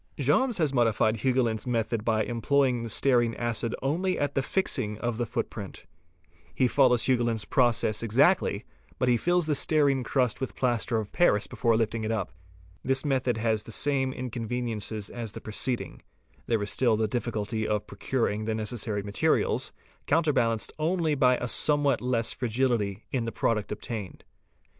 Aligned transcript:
Jaumes 0.17 0.55
8 0.55 0.57
has 0.63 0.73
modified 0.73 1.17
Hugoulin's 1.17 1.67
method 1.67 2.03
by 2.03 2.23
employing 2.23 2.85
stearine 2.89 3.35
acid 3.35 3.75
only 3.83 4.17
at 4.17 4.33
the 4.33 4.41
fixing 4.41 4.97
of 4.97 5.19
the 5.19 5.27
footprint. 5.27 5.85
He 6.55 6.67
follows 6.67 7.05
Hugoulin's 7.05 7.45
process 7.45 8.01
ex— 8.01 8.17
actly, 8.17 8.65
but 8.97 9.09
he 9.09 9.15
fills 9.15 9.45
the 9.45 9.53
stearine 9.53 10.03
crust 10.03 10.41
with 10.41 10.55
plaster 10.55 10.97
of 10.97 11.11
paris 11.11 11.45
before 11.45 11.77
lifting 11.77 12.03
it 12.03 12.11
up. 12.11 12.31
This 12.83 13.05
method 13.05 13.37
has 13.37 13.61
the 13.61 13.71
same 13.71 14.11
inconveniences 14.11 15.11
as 15.11 15.33
the 15.33 15.39
preceding; 15.39 15.91
nike 15.91 15.97
Si 15.97 15.97
ek 15.97 16.01
a 16.01 16.05
jE 16.07 16.39
Ae 16.39 16.45
~ 16.45 16.45
there 16.47 16.63
is 16.63 16.71
still 16.71 16.97
the 16.97 17.07
difficulty 17.07 17.67
of 17.67 17.85
procuring 17.85 18.45
the 18.45 18.55
necessary 18.55 19.03
materials, 19.03 19.71
counter_ 20.07 20.31
balanced 20.33 20.73
only 20.79 21.13
by 21.13 21.37
a 21.37 21.47
somewhat 21.47 22.01
less 22.01 22.33
fragility 22.33 23.05
in 23.11 23.25
the 23.25 23.31
product 23.31 23.71
obtained. 23.71 24.23